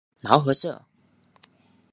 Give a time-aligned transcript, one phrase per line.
[0.23, 0.83] 劳合社。